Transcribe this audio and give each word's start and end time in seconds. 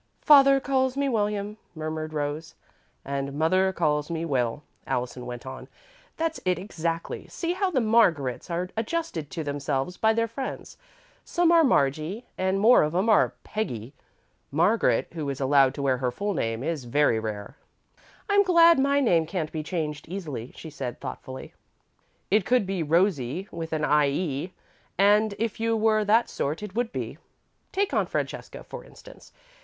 "'Father 0.23 0.59
calls 0.59 0.97
me 0.97 1.07
William,'" 1.07 1.57
murmured 1.75 2.11
Rose. 2.11 2.55
"'And 3.05 3.33
Mother 3.33 3.71
calls 3.71 4.09
me 4.09 4.25
Will,'" 4.25 4.63
Allison 4.87 5.27
went 5.27 5.45
on. 5.45 5.67
"That's 6.17 6.39
it, 6.43 6.57
exactly. 6.57 7.27
See 7.27 7.53
how 7.53 7.69
the 7.69 7.81
'Margarets' 7.81 8.49
are 8.49 8.69
adjusted 8.75 9.29
to 9.29 9.43
themselves 9.43 9.97
by 9.97 10.13
their 10.13 10.27
friends. 10.27 10.75
Some 11.23 11.51
are 11.51 11.63
'Margie' 11.63 12.25
and 12.35 12.59
more 12.59 12.81
of 12.81 12.95
'em 12.95 13.09
are 13.09 13.35
'Peggy.' 13.43 13.93
'Margaret' 14.51 15.09
who 15.13 15.29
is 15.29 15.39
allowed 15.39 15.75
to 15.75 15.83
wear 15.83 15.99
her 15.99 16.09
full 16.09 16.33
name 16.33 16.63
is 16.63 16.85
very 16.85 17.19
rare." 17.19 17.55
"I'm 18.27 18.41
glad 18.41 18.79
my 18.79 19.01
name 19.01 19.27
can't 19.27 19.51
be 19.51 19.61
changed, 19.61 20.07
easily," 20.07 20.51
she 20.55 20.71
said, 20.71 20.99
thoughtfully. 20.99 21.53
"It 22.31 22.43
could 22.43 22.65
be 22.65 22.81
'Rosie,' 22.81 23.47
with 23.51 23.71
an 23.71 23.85
'ie,' 23.85 24.51
and 24.97 25.35
if 25.37 25.59
you 25.59 25.77
were 25.77 26.03
that 26.03 26.27
sort, 26.27 26.63
it 26.63 26.73
would 26.73 26.91
be. 26.91 27.19
Take 27.71 27.93
Aunt 27.93 28.09
Francesca, 28.09 28.63
for 28.63 28.83
instance. 28.83 29.31